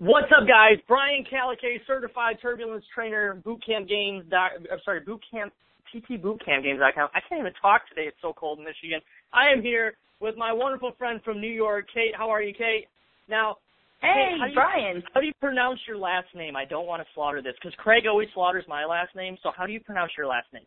[0.00, 0.78] What's up, guys?
[0.86, 4.24] Brian Kalakay, certified turbulence trainer, bootcamp games.
[4.32, 5.50] I'm sorry, bootcamp
[5.90, 7.08] PT bootcamp games.com.
[7.12, 8.06] I can't even talk today.
[8.06, 9.00] It's so cold in Michigan.
[9.32, 12.14] I am here with my wonderful friend from New York, Kate.
[12.16, 12.86] How are you, Kate?
[13.28, 13.56] Now,
[14.00, 15.02] hey, Kate, how do you, Brian.
[15.14, 16.54] How do you pronounce your last name?
[16.54, 19.36] I don't want to slaughter this because Craig always slaughters my last name.
[19.42, 20.66] So how do you pronounce your last name?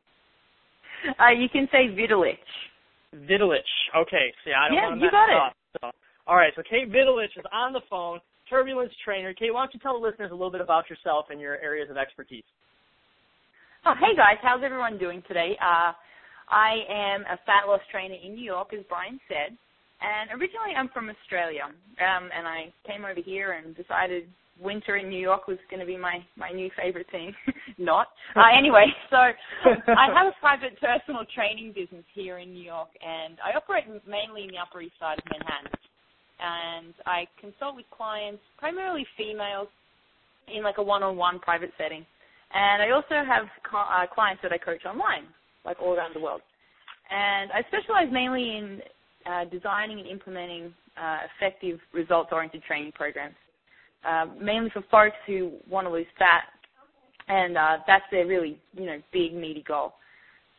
[1.07, 2.36] Uh, you can say Vidulich.
[3.16, 3.71] Vidulich.
[3.95, 4.34] Okay.
[4.43, 5.54] See, I don't yeah, want to you mess got it up.
[5.79, 5.91] So,
[6.27, 6.52] all right.
[6.57, 8.20] So Kate Vidulich is on the phone,
[8.52, 9.34] turbulence trainer.
[9.34, 11.90] Kate, why don't you tell the listeners a little bit about yourself and your areas
[11.90, 12.44] of expertise?
[13.88, 15.58] Oh, hey guys, how's everyone doing today?
[15.58, 15.96] Uh,
[16.52, 19.58] I am a fat loss trainer in New York, as Brian said,
[20.04, 24.27] and originally I'm from Australia, um, and I came over here and decided
[24.62, 27.34] winter in New York was going to be my my new favorite thing.
[27.80, 28.86] Not uh, anyway.
[29.10, 33.86] So I have a private personal training business here in New York, and I operate
[34.08, 35.72] mainly in the Upper East Side of Manhattan.
[36.41, 39.68] And I consult with clients, primarily females,
[40.54, 42.05] in like a one-on-one private setting.
[42.54, 45.26] And I also have uh, clients that I coach online,
[45.65, 46.41] like all around the world.
[47.10, 48.82] And I specialize mainly in
[49.26, 53.35] uh, designing and implementing uh, effective results-oriented training programs,
[54.08, 56.43] uh, mainly for folks who want to lose fat,
[57.27, 59.93] and uh, that's their really, you know, big meaty goal.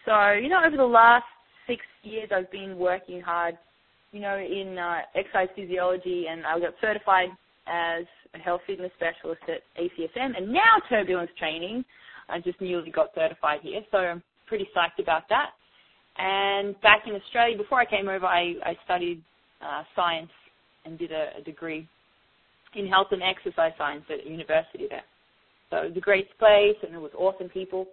[0.07, 1.25] So, you know, over the last
[1.67, 3.59] six years, I've been working hard,
[4.13, 7.31] you know, in uh, exercise physiology, and I got certified
[7.67, 11.85] as a health fitness specialist at ACSM, and now turbulence training.
[12.29, 15.51] I just newly got certified here, so I'm pretty psyched about that.
[16.19, 19.23] And back in Australia, before I came over, I, I studied
[19.63, 20.31] uh, science
[20.85, 21.89] and did a, a degree
[22.75, 25.05] in health and exercise science at university there.
[25.71, 27.87] So it was a great place, and it was awesome people,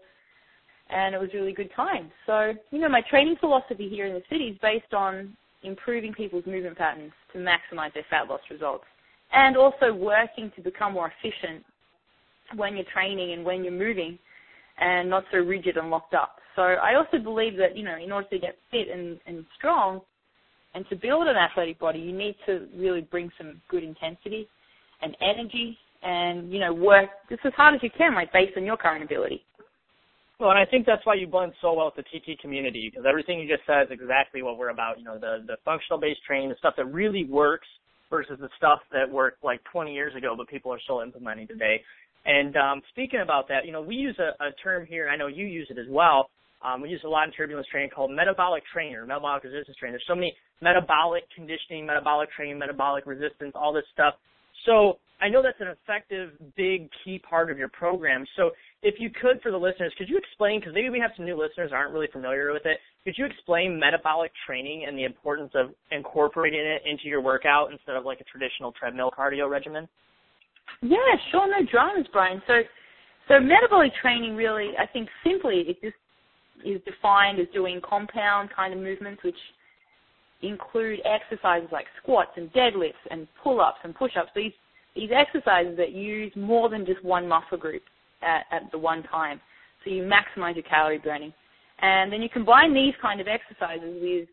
[0.90, 2.12] and it was really good time.
[2.26, 6.46] So, you know, my training philosophy here in the city is based on improving people's
[6.46, 8.86] movement patterns to maximize their fat loss results,
[9.34, 11.64] and also working to become more efficient
[12.56, 14.18] when you're training and when you're moving,
[14.80, 16.38] and not so rigid and locked up.
[16.56, 20.02] So I also believe that, you know, in order to get fit and, and strong
[20.74, 24.48] and to build an athletic body, you need to really bring some good intensity
[25.02, 28.64] and energy and, you know, work just as hard as you can, like based on
[28.64, 29.44] your current ability.
[30.40, 33.06] Well, and I think that's why you blend so well with the TT community because
[33.08, 34.98] everything you just said is exactly what we're about.
[34.98, 37.68] You know, the the functional based training, the stuff that really works
[38.10, 41.82] versus the stuff that worked like 20 years ago, but people are still implementing today.
[42.26, 45.18] And um, speaking about that, you know, we use a, a term here, and I
[45.18, 46.30] know you use it as well.
[46.64, 49.94] Um, we use a lot in turbulence training called metabolic trainer, metabolic resistance training.
[49.94, 54.16] There's so many metabolic conditioning, metabolic training, metabolic resistance, all this stuff.
[54.66, 58.26] So I know that's an effective, big, key part of your program.
[58.38, 61.26] So if you could, for the listeners, could you explain, because maybe we have some
[61.26, 65.52] new listeners aren't really familiar with it, could you explain metabolic training and the importance
[65.56, 69.88] of incorporating it into your workout instead of like a traditional treadmill cardio regimen?
[70.82, 70.98] Yeah,
[71.32, 72.42] sure, no dramas, Brian.
[72.48, 72.62] So,
[73.28, 75.96] so metabolic training really, I think simply it just
[76.66, 79.36] is defined as doing compound kind of movements, which
[80.42, 84.30] include exercises like squats and deadlifts and pull-ups and push-ups.
[84.36, 84.54] These
[84.96, 87.84] these exercises that use more than just one muscle group
[88.22, 89.40] at, at the one time,
[89.84, 91.32] so you maximize your calorie burning.
[91.82, 94.28] And then you combine these kind of exercises with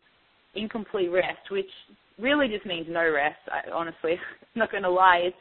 [0.55, 1.69] incomplete rest, which
[2.19, 3.37] really just means no rest.
[3.49, 4.19] I, honestly, I'm
[4.55, 5.21] not going to lie.
[5.25, 5.37] It's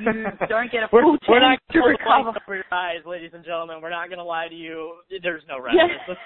[0.00, 0.12] you
[0.48, 2.28] don't get a full we're, we're not to recover.
[2.28, 3.80] over your eyes, ladies and gentlemen.
[3.80, 4.96] We're not going to lie to you.
[5.22, 5.76] There's no rest.
[5.76, 6.16] Yeah.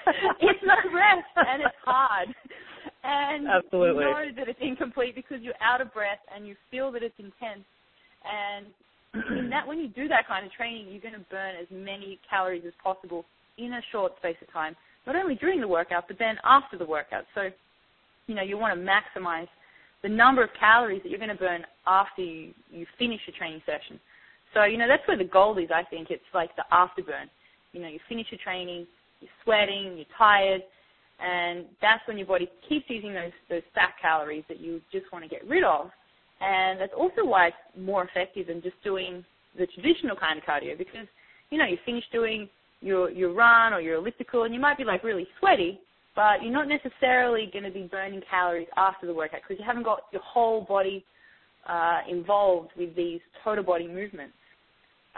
[0.41, 2.29] it's no rest, and it's hard.
[3.03, 4.03] And Absolutely.
[4.03, 7.17] you know that it's incomplete because you're out of breath and you feel that it's
[7.17, 7.65] intense.
[8.23, 8.67] And
[9.39, 12.19] in that, when you do that kind of training, you're going to burn as many
[12.29, 13.25] calories as possible
[13.57, 14.75] in a short space of time.
[15.07, 17.25] Not only during the workout, but then after the workout.
[17.33, 17.49] So,
[18.27, 19.47] you know, you want to maximize
[20.03, 23.61] the number of calories that you're going to burn after you, you finish your training
[23.65, 23.99] session.
[24.53, 26.09] So, you know, that's where the goal is, I think.
[26.09, 27.29] It's like the afterburn.
[27.73, 28.85] You know, you finish your training,
[29.21, 30.61] you're sweating, you're tired,
[31.21, 35.23] and that's when your body keeps using those, those fat calories that you just want
[35.23, 35.89] to get rid of.
[36.41, 39.23] And that's also why it's more effective than just doing
[39.57, 41.05] the traditional kind of cardio because,
[41.51, 42.49] you know, you finish doing
[42.81, 45.79] your, your run or your elliptical and you might be like really sweaty,
[46.15, 49.83] but you're not necessarily going to be burning calories after the workout because you haven't
[49.83, 51.05] got your whole body
[51.69, 54.33] uh, involved with these total body movements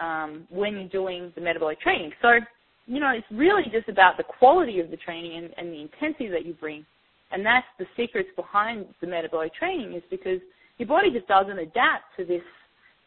[0.02, 2.12] um, when you're doing the metabolic training.
[2.22, 2.40] So,
[2.86, 6.30] you know, it's really just about the quality of the training and, and the intensity
[6.30, 6.86] that you bring.
[7.32, 10.40] And that's the secrets behind the metabolic training is because
[10.78, 12.44] your body just doesn't adapt to this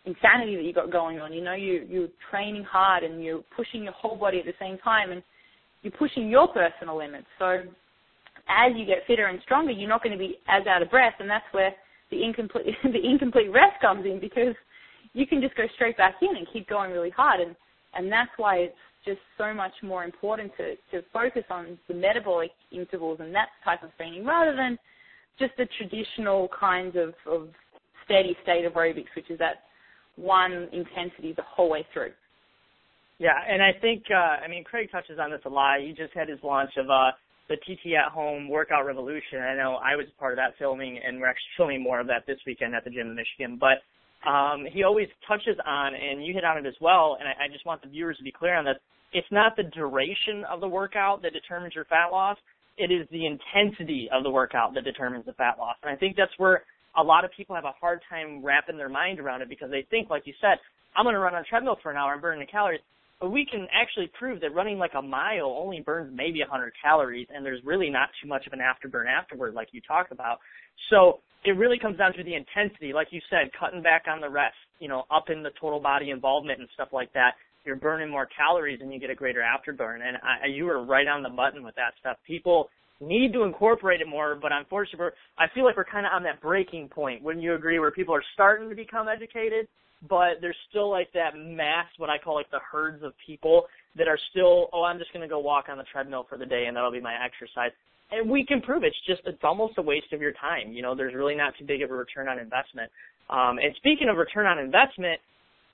[0.05, 1.33] insanity that you got going on.
[1.33, 4.79] You know, you, you're training hard and you're pushing your whole body at the same
[4.79, 5.13] time.
[5.13, 5.23] And
[5.87, 7.27] you're pushing your personal limits.
[7.39, 7.63] So
[8.49, 11.15] as you get fitter and stronger, you're not going to be as out of breath,
[11.21, 11.73] and that's where
[12.11, 14.55] the incomplete the incomplete rest comes in because
[15.13, 17.41] you can just go straight back in and keep going really hard.
[17.41, 17.55] And,
[17.95, 18.77] and that's why it's
[19.07, 23.83] just so much more important to, to focus on the metabolic intervals and that type
[23.83, 24.79] of training rather than
[25.39, 27.49] just the traditional kinds of, of
[28.05, 29.63] steady state aerobics, which is that
[30.17, 32.11] one intensity the whole way through.
[33.19, 35.81] Yeah, and I think uh, I mean Craig touches on this a lot.
[35.81, 37.13] He just had his launch of uh,
[37.49, 39.41] the TT at Home Workout Revolution.
[39.41, 42.27] I know I was part of that filming, and we're actually filming more of that
[42.27, 43.57] this weekend at the gym in Michigan.
[43.59, 43.81] But
[44.25, 47.17] um, he always touches on, and you hit on it as well.
[47.19, 48.77] And I, I just want the viewers to be clear on this.
[49.13, 52.37] It's not the duration of the workout that determines your fat loss.
[52.77, 55.77] It is the intensity of the workout that determines the fat loss.
[55.83, 56.65] And I think that's where
[56.97, 59.87] a lot of people have a hard time wrapping their mind around it because they
[59.91, 60.59] think, like you said,
[60.97, 62.81] I'm going to run on a treadmill for an hour and burn the calories.
[63.21, 67.27] But we can actually prove that running like a mile only burns maybe 100 calories,
[67.35, 70.39] and there's really not too much of an afterburn afterward, like you talked about.
[70.91, 74.29] So it really comes down to the intensity, like you said, cutting back on the
[74.29, 77.33] rest, you know, up in the total body involvement and stuff like that.
[77.65, 80.01] You're burning more calories and you get a greater afterburn.
[80.07, 82.17] And I, you were right on the button with that stuff.
[82.27, 82.69] People
[83.01, 86.41] need to incorporate it more, but unfortunately, I feel like we're kind of on that
[86.41, 87.23] breaking point.
[87.23, 87.79] Wouldn't you agree?
[87.79, 89.69] Where people are starting to become educated,
[90.09, 93.67] but there's still like that mass, what I call like the herds of people
[93.97, 96.47] that are still, oh, I'm just going to go walk on the treadmill for the
[96.47, 97.73] day and that'll be my exercise.
[98.11, 100.73] And we can prove it's just, it's almost a waste of your time.
[100.73, 102.91] You know, there's really not too big of a return on investment.
[103.29, 105.21] Um, and speaking of return on investment,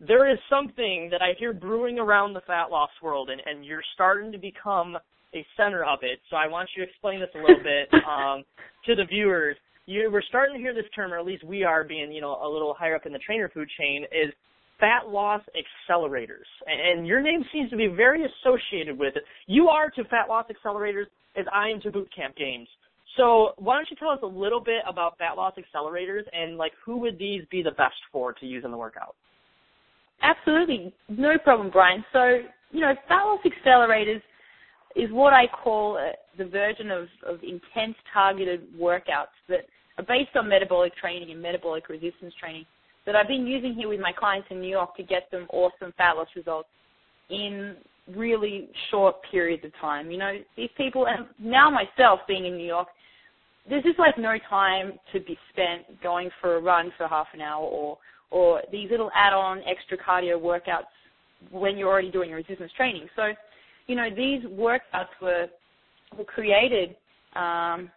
[0.01, 3.85] there is something that I hear brewing around the fat loss world, and, and you're
[3.95, 4.97] starting to become
[5.35, 6.19] a center of it.
[6.31, 8.45] So I want you to explain this a little bit um,
[8.87, 9.57] to the viewers
[9.87, 12.39] you we're starting to hear this term, or at least we are being, you know,
[12.43, 14.33] a little higher up in the trainer food chain, is
[14.83, 16.51] fat loss accelerators.
[16.67, 19.23] And your name seems to be very associated with it.
[19.47, 21.05] You are to fat loss accelerators
[21.37, 22.67] as I am to boot camp games.
[23.17, 26.73] So why don't you tell us a little bit about fat loss accelerators and like
[26.85, 29.15] who would these be the best for to use in the workout?
[30.21, 32.05] Absolutely, no problem, Brian.
[32.13, 32.41] So
[32.73, 34.23] you know, fat loss accelerators
[34.97, 39.61] is what I call a, the version of, of intense targeted workouts that
[39.99, 42.65] are based on metabolic training and metabolic resistance training
[43.07, 45.93] that I've been using here with my clients in New York to get them awesome
[45.97, 46.69] fat loss results
[47.31, 47.77] in
[48.15, 50.11] really short periods of time.
[50.11, 52.89] You know, these people, and now myself being in New York,
[53.69, 57.41] there's just like no time to be spent going for a run for half an
[57.41, 57.99] hour or
[58.31, 60.89] or these little add-on extra cardio workouts
[61.51, 63.07] when you're already doing your resistance training.
[63.15, 63.35] So,
[63.87, 65.49] you know, these workouts were
[66.17, 66.97] were created
[67.37, 67.91] um,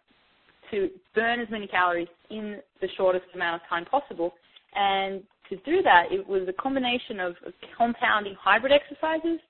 [0.70, 4.34] to burn as many calories in the shortest amount of time possible.
[4.76, 7.34] And to do that, it was a combination of,
[7.76, 9.40] compounding hybrid exercises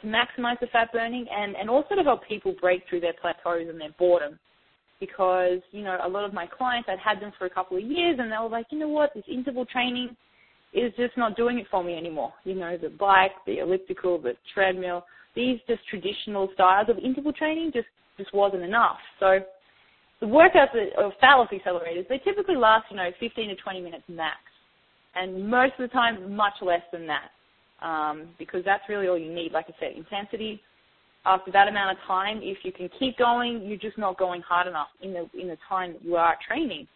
[0.00, 3.68] to maximize the fat burning and, and also to help people break through their plateaus
[3.68, 4.38] and their boredom.
[5.00, 7.82] Because, you know, a lot of my clients, I'd had them for a couple of
[7.82, 10.16] years and they were like, you know what, this interval training
[10.72, 12.32] is just not doing it for me anymore.
[12.44, 15.04] You know, the bike, the elliptical, the treadmill,
[15.34, 17.86] these just traditional styles of interval training just
[18.16, 18.98] just wasn't enough.
[19.18, 19.40] So
[20.20, 24.04] the workouts of fat loss accelerators, they typically last, you know, 15 to 20 minutes
[24.08, 24.38] max.
[25.16, 27.30] And most of the time, much less than that.
[27.84, 29.52] Um, because that's really all you need.
[29.52, 30.60] Like I said, intensity.
[31.26, 34.66] After that amount of time, if you can keep going, you're just not going hard
[34.66, 36.86] enough in the in the time that you are training.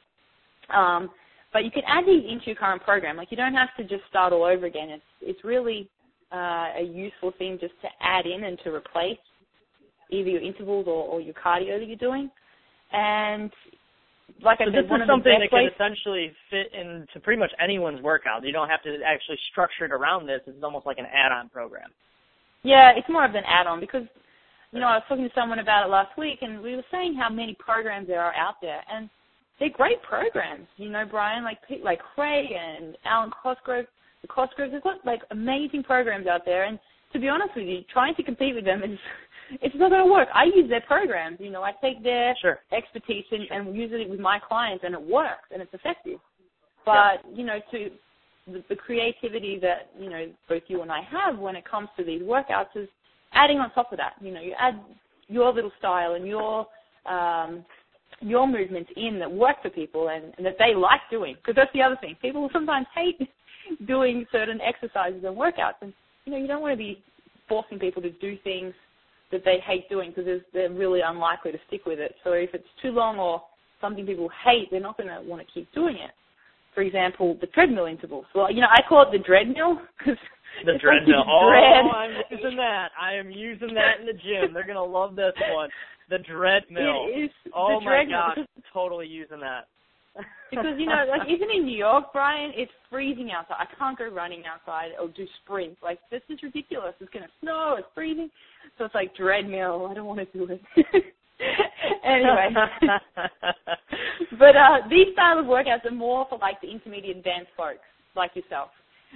[0.75, 1.11] Um,
[1.53, 3.17] but you can add these into your current program.
[3.17, 4.91] Like you don't have to just start all over again.
[4.91, 5.89] It's it's really
[6.33, 9.19] uh, a useful thing just to add in and to replace
[10.11, 12.31] either your intervals or, or your cardio that you're doing.
[12.93, 13.51] And
[14.43, 18.03] like so I said, this is something that can essentially fit into pretty much anyone's
[18.03, 18.45] workout.
[18.45, 20.41] You don't have to actually structure it around this.
[20.47, 21.91] It's almost like an add-on program.
[22.63, 24.05] Yeah, it's more of an add-on because
[24.73, 27.17] you know I was talking to someone about it last week, and we were saying
[27.19, 29.09] how many programs there are out there, and
[29.59, 30.67] they're great programs.
[30.77, 33.87] You know, Brian, like like Craig and Alwyn Cosgrove,
[34.23, 36.79] the Cosgroves, they've got like amazing programs out there, and
[37.13, 38.99] to be honest with you, trying to compete with them is
[39.51, 40.29] it's not going to work.
[40.35, 41.39] I use their programs.
[41.41, 42.59] You know, I take their sure.
[42.73, 46.19] expertise and, and use it with my clients, and it works and it's effective.
[46.85, 46.93] But
[47.25, 47.37] yeah.
[47.37, 47.91] you know, to
[48.47, 52.05] the, the creativity that you know both you and I have when it comes to
[52.05, 52.89] these workouts is
[53.33, 54.15] adding on top of that.
[54.21, 54.81] You know, you add
[55.29, 56.67] your little style and your
[57.07, 57.65] um,
[58.21, 61.37] your movements in that work for people and, and that they like doing.
[61.37, 62.17] Because that's the other thing.
[62.21, 63.29] People sometimes hate
[63.87, 65.93] doing certain exercises and workouts, and
[66.25, 67.03] you know, you don't want to be
[67.49, 68.75] forcing people to do things
[69.31, 72.15] that they hate doing because they're really unlikely to stick with it.
[72.25, 73.43] So if it's too long or
[73.81, 76.11] something people hate, they're not going to want to keep doing it.
[76.75, 78.27] For example, the treadmill intervals.
[78.35, 80.19] Well, you know, I call it the dreadmill because
[80.65, 81.19] the dreadmill.
[81.19, 81.85] Like oh, dread.
[81.95, 82.89] I'm using that.
[83.01, 84.55] I am using that in the gym.
[84.55, 85.71] They're gonna love this one.
[86.09, 87.09] The dreadmill.
[87.09, 88.39] It is oh the my gosh,
[88.73, 89.67] totally using that.
[90.51, 93.57] Because you know, like even in New York, Brian, it's freezing outside.
[93.59, 95.79] I can't go running outside or do sprints.
[95.83, 96.95] Like this is ridiculous.
[97.01, 97.77] It's gonna snow.
[97.79, 98.31] It's freezing.
[98.77, 99.89] So it's like treadmill.
[99.91, 100.61] I don't want to do it.
[102.05, 102.51] anyway,
[104.39, 107.85] but uh, these style of workouts are more for like the intermediate advanced folks
[108.17, 108.71] like yourself.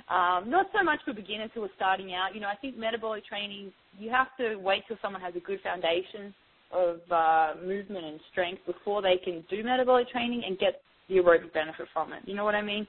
[0.08, 2.34] Um, not so much for beginners who are starting out.
[2.34, 5.60] You know, I think metabolic training, you have to wait till someone has a good
[5.62, 6.34] foundation
[6.72, 11.52] of uh, movement and strength before they can do metabolic training and get the aerobic
[11.52, 12.22] benefit from it.
[12.24, 12.86] You know what I mean?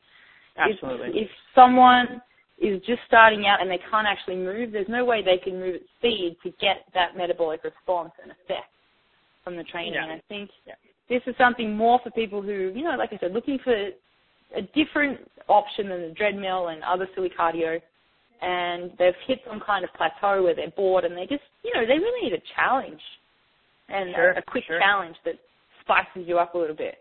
[0.57, 1.09] Absolutely.
[1.09, 2.21] If, if someone
[2.59, 5.75] is just starting out and they can't actually move, there's no way they can move
[5.75, 8.69] at speed to get that metabolic response and effect
[9.43, 9.95] from the training.
[9.95, 10.03] Yeah.
[10.03, 10.73] And I think yeah.
[11.09, 13.73] this is something more for people who, you know, like I said, looking for
[14.55, 17.79] a different option than the treadmill and other silly cardio.
[18.41, 21.85] And they've hit some kind of plateau where they're bored and they just, you know,
[21.87, 22.99] they really need a challenge
[23.89, 24.79] and sure, a, a, quick sure.
[24.79, 25.35] challenge that
[25.81, 26.95] spices you up a little bit.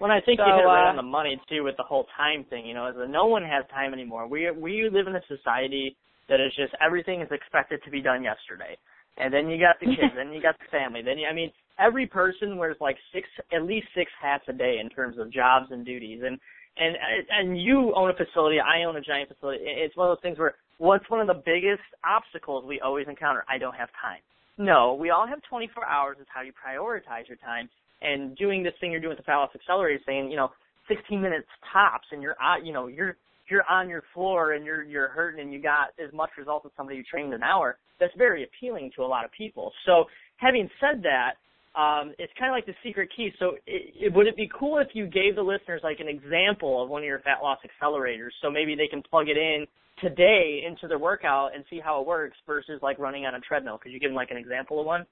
[0.00, 1.84] Well, I think so, you hit it right uh, on the money too with the
[1.84, 2.64] whole time thing.
[2.64, 4.26] You know, is that no one has time anymore.
[4.26, 5.94] We we live in a society
[6.28, 8.78] that is just everything is expected to be done yesterday,
[9.18, 11.52] and then you got the kids, then you got the family, then you, I mean,
[11.78, 15.66] every person wears like six, at least six hats a day in terms of jobs
[15.70, 16.40] and duties, and
[16.78, 16.96] and
[17.28, 19.64] and you own a facility, I own a giant facility.
[19.64, 23.44] It's one of those things where what's one of the biggest obstacles we always encounter?
[23.48, 24.24] I don't have time.
[24.56, 26.16] No, we all have 24 hours.
[26.20, 27.68] It's how you prioritize your time.
[28.02, 30.50] And doing this thing you're doing with the Fat Loss Accelerator, saying you know
[30.88, 33.16] 16 minutes tops, and you're on, you know you're
[33.48, 36.72] you're on your floor and you're you're hurting, and you got as much results as
[36.76, 37.78] somebody who trained an hour.
[37.98, 39.72] That's very appealing to a lot of people.
[39.84, 40.04] So
[40.38, 41.34] having said that,
[41.78, 43.30] um, it's kind of like the secret key.
[43.38, 46.82] So, it, it, would it be cool if you gave the listeners like an example
[46.82, 49.66] of one of your fat loss accelerators, so maybe they can plug it in
[50.00, 53.78] today into their workout and see how it works versus like running on a treadmill?
[53.78, 55.06] Could you give them like an example of one?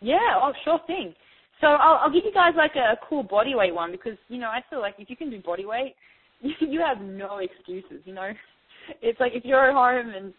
[0.00, 1.14] Yeah, oh, sure thing.
[1.60, 4.38] So I'll, I'll give you guys like a, a cool body weight one because you
[4.38, 5.94] know I feel like if you can do body weight,
[6.40, 8.02] you you have no excuses.
[8.04, 8.30] You know,
[9.02, 10.32] it's like if you're at home and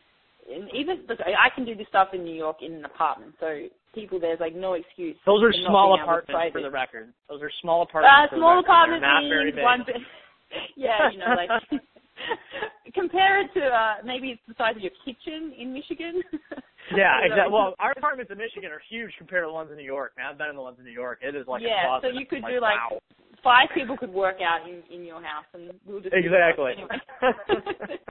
[0.49, 3.67] and even look, I can do this stuff in New York in an apartment, so
[3.93, 5.15] people there's like no excuse.
[5.25, 7.09] Those are small apartments for the record.
[7.29, 8.33] Those are small apartments.
[8.33, 8.65] Uh, small record.
[8.65, 9.63] apartment They're not very means big.
[9.63, 9.95] one bit.
[10.75, 11.49] yeah, you know, like
[12.93, 16.21] compare it to uh maybe it's the size of your kitchen in Michigan.
[16.95, 17.53] Yeah, exactly.
[17.53, 20.13] Well, our apartments in Michigan are huge compared to the ones in New York.
[20.17, 21.19] Man, I've been in the ones in New York.
[21.21, 22.97] It is like a yeah, so you could do like wow.
[23.43, 26.73] five people could work out in in your house, and we'll just Exactly.
[26.73, 26.97] anyway.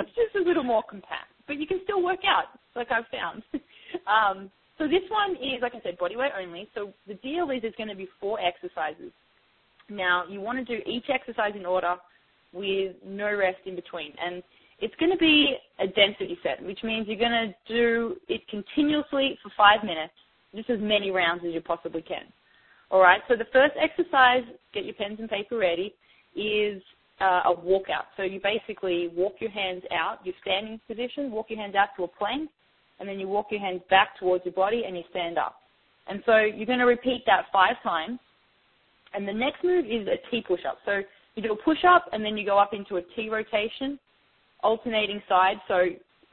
[0.00, 3.42] it's just a little more compact, but you can still work out, like I've found.
[4.10, 6.68] Um, so this one is, like I said, body weight only.
[6.74, 9.12] So the deal is it's going to be four exercises.
[9.88, 11.96] Now you want to do each exercise in order
[12.56, 14.42] with no rest in between, and
[14.78, 19.38] it's going to be a density set, which means you're going to do it continuously
[19.42, 20.12] for five minutes,
[20.54, 22.24] just as many rounds as you possibly can.
[22.90, 23.20] All right.
[23.28, 24.44] So the first exercise,
[24.74, 25.94] get your pens and paper ready,
[26.34, 26.82] is
[27.20, 28.12] uh, a walkout.
[28.16, 32.04] So you basically walk your hands out, your standing position, walk your hands out to
[32.04, 32.50] a plank,
[33.00, 35.56] and then you walk your hands back towards your body and you stand up.
[36.08, 38.18] And so you're going to repeat that five times.
[39.14, 40.78] And the next move is a T push-up.
[40.84, 41.00] So
[41.36, 43.98] you do a push-up and then you go up into a T rotation,
[44.62, 45.60] alternating sides.
[45.68, 45.84] So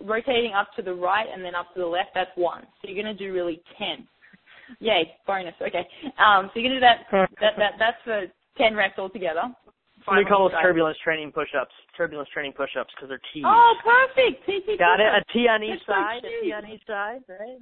[0.01, 2.63] rotating up to the right and then up to the left, that's one.
[2.81, 4.07] So you're going to do really 10.
[4.79, 5.53] Yay, bonus.
[5.61, 5.85] Okay.
[6.17, 7.05] Um, so you're going to do that,
[7.41, 8.25] that, that, that's for
[8.57, 9.41] 10 reps altogether.
[10.09, 10.61] we call those Five on each side.
[10.63, 11.71] turbulence training push-ups.
[11.97, 13.43] Turbulence training push-ups because they're T's.
[13.45, 14.45] Oh, perfect.
[14.47, 15.11] T, T, Got it?
[15.13, 15.21] A.
[15.33, 16.23] T on each That's so side.
[16.23, 17.21] A T on each side.
[17.27, 17.59] Right?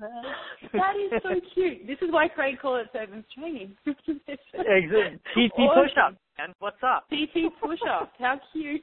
[0.73, 1.87] That is so cute.
[1.87, 3.75] This is why Craig called it turbulence training.
[3.87, 5.19] Exactly.
[5.35, 6.17] TT Awesome.
[6.41, 7.05] And what's up?
[7.09, 8.11] TT push-ups.
[8.19, 8.81] How cute.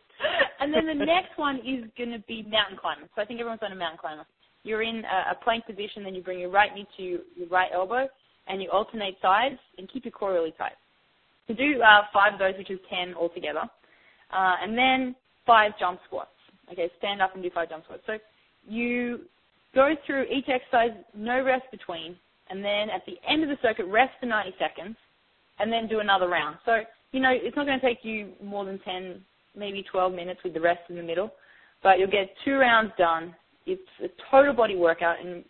[0.60, 3.08] and then the next one is going to be mountain climber.
[3.14, 4.26] So I think everyone's done a mountain climber.
[4.64, 7.70] You're in a, a plank position, then you bring your right knee to your right
[7.72, 8.06] elbow,
[8.48, 10.76] and you alternate sides and keep your core really tight.
[11.48, 13.62] So do uh, five of those, which is ten altogether.
[14.32, 15.16] Uh, and then
[15.46, 16.30] five jump squats.
[16.70, 18.02] Okay, stand up and do five jump squats.
[18.06, 18.18] So
[18.68, 19.20] you
[19.74, 22.14] go through each exercise, no rest between,
[22.50, 24.96] and then at the end of the circuit, rest for 90 seconds,
[25.60, 26.56] and then do another round.
[26.64, 26.78] So,
[27.12, 29.20] you know, it's not going to take you more than 10,
[29.56, 31.30] maybe 12 minutes with the rest in the middle,
[31.82, 33.34] but you'll get two rounds done.
[33.66, 35.44] It's a total body workout, and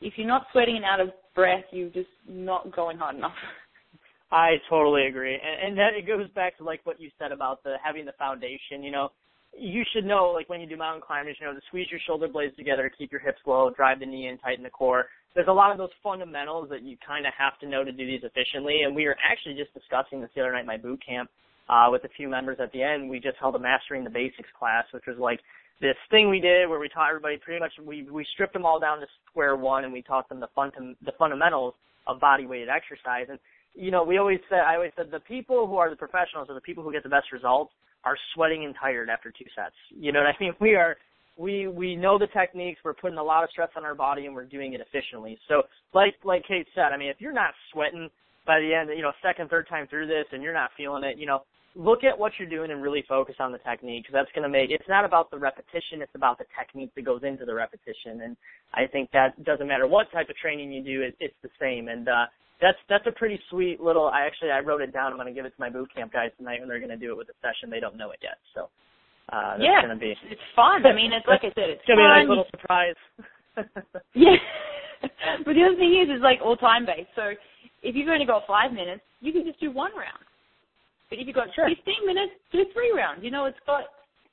[0.00, 3.32] if you're not sweating and out of breath, you're just not going hard enough.
[4.30, 7.62] I totally agree, and, and that it goes back to like what you said about
[7.64, 8.82] the having the foundation.
[8.82, 9.08] You know,
[9.56, 12.28] you should know like when you do mountain climbing, you know, to squeeze your shoulder
[12.28, 15.06] blades together, keep your hips low, drive the knee in, tighten the core.
[15.38, 18.04] There's a lot of those fundamentals that you kind of have to know to do
[18.04, 18.82] these efficiently.
[18.82, 21.30] And we were actually just discussing this the other night in my boot camp
[21.70, 23.08] uh, with a few members at the end.
[23.08, 25.38] We just held a mastering the basics class, which was like
[25.80, 28.80] this thing we did where we taught everybody pretty much we we stripped them all
[28.80, 30.72] down to square one and we taught them the fun
[31.06, 31.74] the fundamentals
[32.08, 33.38] of body weighted exercise and
[33.78, 36.54] you know, we always said, I always said the people who are the professionals are
[36.54, 37.72] the people who get the best results
[38.04, 39.74] are sweating and tired after two sets.
[39.90, 40.52] You know what I mean?
[40.60, 40.96] We are,
[41.38, 44.34] we, we know the techniques, we're putting a lot of stress on our body and
[44.34, 45.38] we're doing it efficiently.
[45.48, 45.62] So
[45.94, 48.10] like, like Kate said, I mean, if you're not sweating
[48.46, 51.16] by the end, you know, second, third time through this and you're not feeling it,
[51.16, 51.42] you know,
[51.76, 54.70] look at what you're doing and really focus on the technique that's going to make
[54.70, 58.22] it's not about the repetition it's about the technique that goes into the repetition.
[58.22, 58.36] And
[58.74, 61.88] i think that doesn't matter what type of training you do it, it's the same.
[61.88, 62.26] And uh
[62.60, 65.32] that's that's a pretty sweet little i actually i wrote it down i'm going to
[65.32, 67.28] give it to my boot camp guys tonight when they're going to do it with
[67.28, 67.70] the session.
[67.70, 68.68] They don't know it yet so
[69.32, 71.86] uh yeah, going to be it's fun i mean it's like i said it's, it's
[71.86, 72.98] going to be a nice little surprise
[74.14, 74.36] yeah
[75.44, 77.32] but the other thing is is like all time based so
[77.82, 80.22] if you've only got five minutes you can just do one round
[81.10, 81.68] but if you've got sure.
[81.68, 83.20] 15 minutes, do three rounds.
[83.22, 83.84] You know, it's got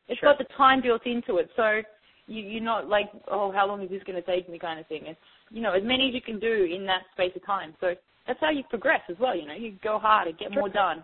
[0.07, 0.33] it's sure.
[0.33, 1.49] got the time built into it.
[1.55, 1.81] So
[2.27, 4.87] you, you're not like, oh, how long is this going to take me kind of
[4.87, 5.03] thing.
[5.05, 7.73] It's, you know, as many as you can do in that space of time.
[7.79, 7.93] So
[8.27, 9.35] that's how you progress as well.
[9.35, 11.03] You know, you go harder, get more done.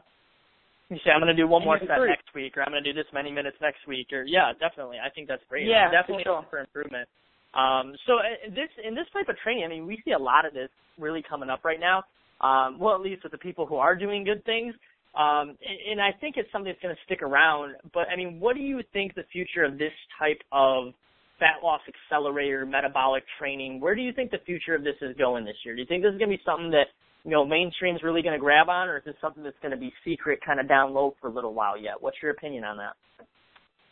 [0.91, 2.83] You say, I'm going to do one and more set next week, or I'm going
[2.83, 4.97] to do this many minutes next week, or yeah, definitely.
[4.99, 5.65] I think that's great.
[5.65, 6.45] Yeah, definitely for, sure.
[6.51, 7.07] for improvement.
[7.55, 10.43] Um, so uh, this in this type of training, I mean, we see a lot
[10.45, 10.67] of this
[10.99, 12.03] really coming up right now.
[12.43, 14.75] Um, well, at least with the people who are doing good things.
[15.15, 17.75] Um, and, and I think it's something that's going to stick around.
[17.93, 20.91] But I mean, what do you think the future of this type of
[21.39, 23.79] fat loss accelerator metabolic training?
[23.79, 25.73] Where do you think the future of this is going this year?
[25.75, 26.91] Do you think this is going to be something that
[27.23, 29.77] you know mainstream's really going to grab on, or is this something that's going to
[29.77, 31.93] be secret, kind of down low for a little while yet?
[31.99, 32.93] What's your opinion on that?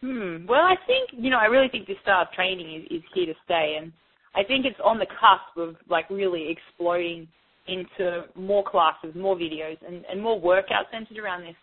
[0.02, 0.46] Hmm.
[0.48, 3.26] Well, I think you know, I really think this style of training is, is here
[3.26, 3.92] to stay, and
[4.36, 7.28] I think it's on the cusp of like really exploding
[7.68, 11.56] into more classes, more videos, and, and more workouts centered around this.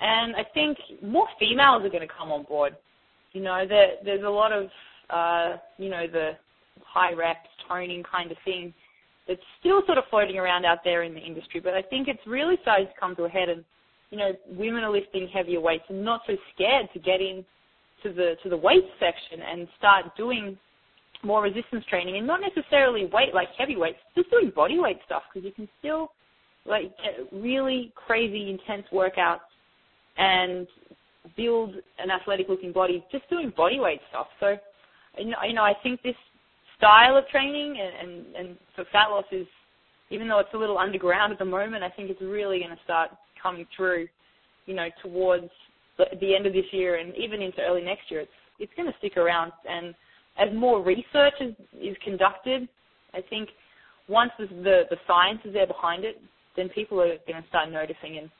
[0.00, 2.76] And I think more females are going to come on board.
[3.32, 4.66] You know, there, there's a lot of,
[5.08, 6.32] uh, you know, the
[6.84, 8.74] high reps, toning kind of thing
[9.28, 11.60] that's still sort of floating around out there in the industry.
[11.60, 13.64] But I think it's really starting to come to a head, and
[14.10, 17.44] you know, women are lifting heavier weights and not so scared to get in
[18.02, 20.56] to the to the weight section and start doing
[21.22, 25.22] more resistance training and not necessarily weight like heavy weights, just doing body weight stuff
[25.32, 26.10] because you can still
[26.64, 29.40] like get really crazy intense workouts
[30.18, 30.66] and
[31.36, 34.26] build an athletic looking body just doing body weight stuff.
[34.38, 34.56] So
[35.18, 36.14] you know I think this
[36.78, 39.46] style of training and, and, and for fat loss is
[40.10, 42.82] even though it's a little underground at the moment, I think it's really going to
[42.84, 43.10] start
[43.42, 44.06] coming through,
[44.66, 45.50] you know, towards
[45.98, 48.20] the, the end of this year and even into early next year.
[48.20, 49.94] It's it's going to stick around and
[50.38, 52.68] as more research is, is conducted,
[53.14, 53.48] I think
[54.08, 56.20] once the, the science is there behind it,
[56.56, 58.30] then people are going to start noticing, and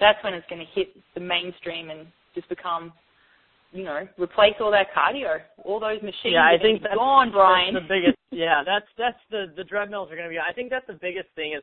[0.00, 2.92] that's when it's going to hit the mainstream and just become,
[3.72, 6.36] you know, replace all that cardio, all those machines.
[6.36, 7.74] Yeah, I think that's gone, Brian.
[7.74, 8.18] That's the biggest.
[8.30, 10.38] yeah, that's that's the the treadmills are going to be.
[10.38, 11.62] I think that's the biggest thing is.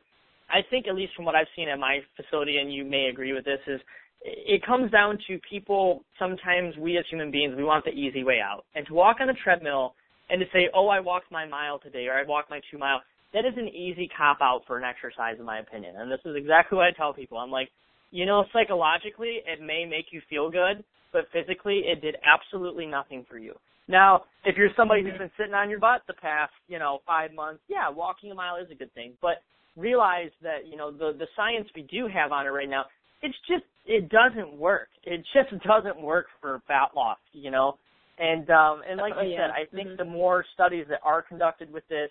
[0.50, 3.32] I think at least from what I've seen at my facility, and you may agree
[3.32, 3.80] with this, is
[4.22, 8.38] it comes down to people sometimes we as human beings we want the easy way
[8.44, 9.94] out and to walk on the treadmill
[10.28, 13.00] and to say oh i walked my mile today or i walked my two mile
[13.32, 16.36] that is an easy cop out for an exercise in my opinion and this is
[16.36, 17.70] exactly what i tell people i'm like
[18.10, 23.24] you know psychologically it may make you feel good but physically it did absolutely nothing
[23.28, 23.54] for you
[23.88, 27.32] now if you're somebody who's been sitting on your butt the past you know five
[27.32, 29.42] months yeah walking a mile is a good thing but
[29.76, 32.84] realize that you know the the science we do have on it right now
[33.22, 34.88] it's just it doesn't work.
[35.04, 37.76] It just doesn't work for fat loss, you know.
[38.18, 39.48] And um and like oh, you yeah.
[39.48, 39.96] said, I think mm-hmm.
[39.96, 42.10] the more studies that are conducted with this,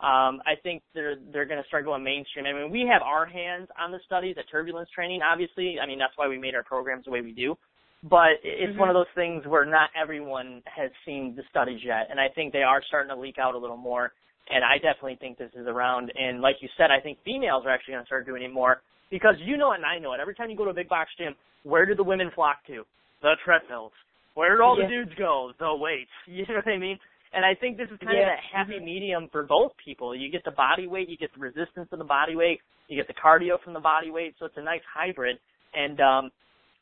[0.00, 2.46] um, I think they're they're going to start going mainstream.
[2.46, 5.20] I mean, we have our hands on the studies at turbulence training.
[5.22, 7.56] Obviously, I mean that's why we made our programs the way we do.
[8.02, 8.80] But it's mm-hmm.
[8.80, 12.52] one of those things where not everyone has seen the studies yet, and I think
[12.52, 14.12] they are starting to leak out a little more.
[14.48, 16.10] And I definitely think this is around.
[16.18, 18.82] And like you said, I think females are actually going to start doing it more
[19.10, 20.20] because you know it and I know it.
[20.20, 22.82] Every time you go to a big box gym, where do the women flock to?
[23.22, 23.92] The treadmills.
[24.34, 24.86] Where do all yeah.
[24.86, 25.52] the dudes go?
[25.58, 26.10] The weights.
[26.26, 26.98] You know what I mean?
[27.32, 28.22] And I think this is kind yeah.
[28.22, 30.16] of that happy medium for both people.
[30.16, 32.58] You get the body weight, you get the resistance of the body weight,
[32.88, 35.38] you get the cardio from the body weight, so it's a nice hybrid.
[35.74, 36.30] And um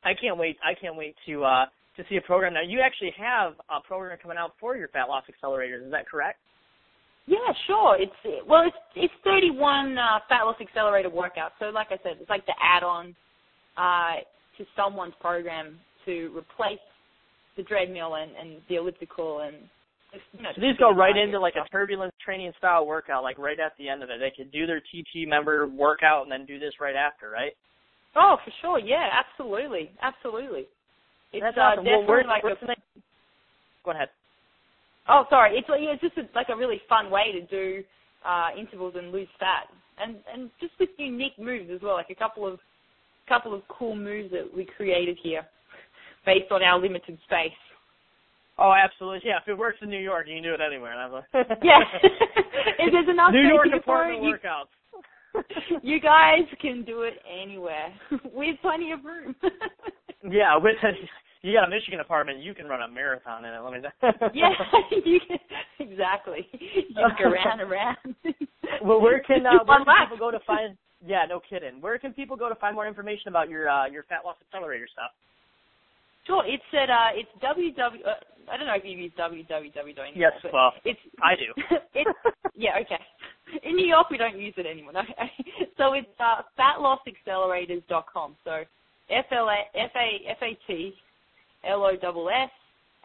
[0.08, 1.64] I can't wait I can't wait to uh
[1.96, 2.54] to see a program.
[2.54, 6.08] Now you actually have a program coming out for your fat loss accelerators, is that
[6.08, 6.38] correct?
[7.28, 7.96] Yeah, sure.
[8.00, 11.52] It's well, it's it's 31 uh, fat loss accelerator workouts.
[11.58, 13.14] So, like I said, it's like the add-on
[13.76, 14.24] uh,
[14.56, 16.80] to someone's program to replace
[17.58, 19.56] the treadmill and, and the elliptical and.
[20.32, 21.66] You know, so these go right into like stuff.
[21.68, 24.20] a turbulence training style workout, like right at the end of it.
[24.20, 27.52] They could do their TT member workout and then do this right after, right?
[28.16, 28.78] Oh, for sure.
[28.78, 30.66] Yeah, absolutely, absolutely.
[31.32, 31.84] It's That's uh, awesome.
[31.84, 33.00] Well, definitely where, like where's a?
[33.84, 34.08] Go ahead.
[35.08, 35.56] Oh, sorry.
[35.56, 37.84] It's yeah, it's just a, like a really fun way to do
[38.24, 39.68] uh, intervals and lose fat.
[40.00, 42.58] and and just with unique moves as well, like a couple of
[43.28, 45.42] couple of cool moves that we created here
[46.26, 47.52] based on our limited space.
[48.58, 49.20] Oh, absolutely.
[49.24, 50.92] Yeah, if it works in New York, you can do it anywhere.
[50.92, 51.30] And I'm like,
[51.62, 51.78] yeah.
[52.02, 54.74] if there's enough New York apartment you, workouts.
[55.82, 57.92] You guys can do it anywhere
[58.34, 59.34] we have plenty of room.
[60.30, 60.76] yeah, with
[61.42, 63.60] you got a Michigan apartment, you can run a marathon in it.
[63.60, 63.88] Let me.
[64.34, 64.50] yeah,
[65.04, 65.38] you can,
[65.78, 66.46] exactly.
[66.52, 67.96] You can run around.
[68.82, 70.76] well, where can uh, where can people go to find?
[71.06, 71.80] Yeah, no kidding.
[71.80, 74.88] Where can people go to find more information about your uh, your fat loss accelerator
[74.92, 75.10] stuff?
[76.26, 78.06] Sure, it's at uh, it's www.
[78.06, 78.14] Uh,
[78.50, 79.94] I don't know if you use www.
[80.14, 81.76] Yes, well, it's I do.
[81.94, 82.10] it's
[82.54, 83.00] yeah, okay.
[83.62, 84.92] In New York, we don't use it anymore.
[84.92, 85.02] No.
[85.76, 88.36] so it's uh, fatlossaccelerators.com.
[88.44, 88.62] So
[89.10, 90.94] F L A F A F A T
[91.64, 91.88] L O
[92.28, 92.50] S S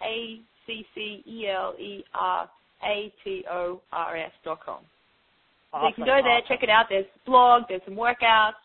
[0.04, 2.50] A C C E L E R
[2.86, 4.80] A T O R S dot com.
[5.72, 6.46] So you can go there, awesome.
[6.48, 6.86] check it out.
[6.88, 8.62] There's blog, there's some workouts,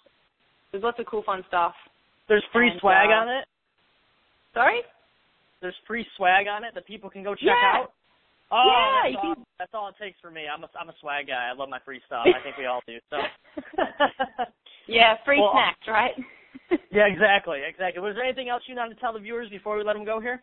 [0.70, 1.72] there's lots of cool fun stuff.
[2.28, 3.46] There's free and, swag uh, on it.
[4.52, 4.82] Sorry?
[5.62, 7.72] There's free swag on it that people can go check Yeah.
[7.80, 7.92] out.
[8.52, 10.44] Oh, Yeah, you all, can- that's all it takes for me.
[10.46, 11.48] I'm a I'm a swag guy.
[11.50, 12.26] I love my free stuff.
[12.26, 12.98] I think we all do.
[13.10, 13.18] So.
[14.90, 16.12] Yeah, free Well, snacks, right?
[16.90, 18.00] yeah, exactly, exactly.
[18.02, 20.18] Was there anything else you wanted to tell the viewers before we let them go
[20.18, 20.42] here?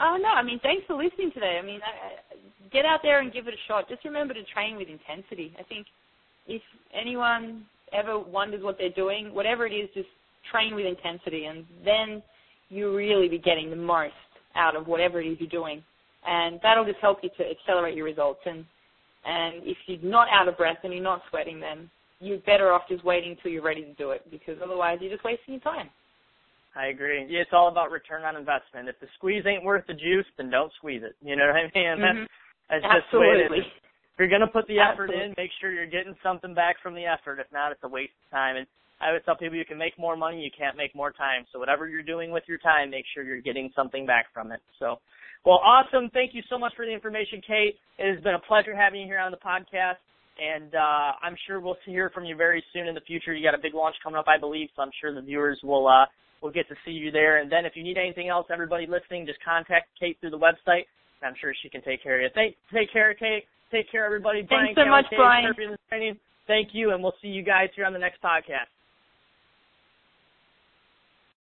[0.00, 1.58] Oh no, I mean, thanks for listening today.
[1.60, 3.88] I mean, I, I- get out there and give it a shot.
[3.88, 5.52] Just remember to train with intensity.
[5.58, 5.86] I think
[6.46, 6.62] if
[6.94, 10.08] anyone ever wonders what they're doing, whatever it is, just
[10.52, 12.22] train with intensity, and then
[12.68, 14.12] you'll really be getting the most
[14.54, 15.82] out of whatever it is you're doing,
[16.26, 18.40] and that'll just help you to accelerate your results.
[18.46, 18.64] And
[19.24, 22.82] and if you're not out of breath and you're not sweating, then you're better off
[22.88, 25.90] just waiting until you're ready to do it, because otherwise you're just wasting your time.
[26.76, 27.26] I agree.
[27.28, 28.88] Yeah, It's all about return on investment.
[28.88, 31.16] If the squeeze ain't worth the juice, then don't squeeze it.
[31.20, 31.98] You know what I mean?
[31.98, 32.24] Mm-hmm.
[32.70, 33.58] That's, that's just the way it Absolutely.
[33.58, 33.72] is.
[34.18, 35.30] If you're gonna put the effort Absolutely.
[35.30, 37.38] in, make sure you're getting something back from the effort.
[37.38, 38.56] If not, it's a waste of time.
[38.56, 38.66] And
[39.00, 41.46] I would tell people you can make more money, you can't make more time.
[41.52, 44.58] So whatever you're doing with your time, make sure you're getting something back from it.
[44.80, 44.98] So,
[45.46, 46.10] well, awesome.
[46.10, 47.78] Thank you so much for the information, Kate.
[47.96, 50.02] It has been a pleasure having you here on the podcast.
[50.42, 53.34] And uh, I'm sure we'll hear from you very soon in the future.
[53.34, 55.86] You got a big launch coming up, I believe, so I'm sure the viewers will
[55.86, 56.06] uh,
[56.42, 57.38] will get to see you there.
[57.38, 60.86] And then if you need anything else, everybody listening, just contact Kate through the website.
[61.22, 62.28] I'm sure she can take care of you.
[62.34, 63.44] Take take care, Kate.
[63.70, 64.42] Take care, everybody.
[64.42, 65.54] Brian Thanks so Kelly, much, Brian.
[66.46, 68.72] Thank you, and we'll see you guys here on the next podcast.